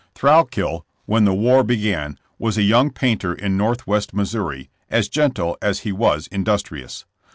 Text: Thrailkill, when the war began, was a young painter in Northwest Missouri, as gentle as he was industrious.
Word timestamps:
Thrailkill, 0.15 0.81
when 1.05 1.25
the 1.25 1.33
war 1.35 1.63
began, 1.63 2.17
was 2.39 2.57
a 2.57 2.63
young 2.63 2.89
painter 2.89 3.35
in 3.35 3.55
Northwest 3.55 4.15
Missouri, 4.15 4.71
as 4.89 5.07
gentle 5.07 5.59
as 5.61 5.81
he 5.81 5.91
was 5.91 6.25
industrious. 6.31 7.05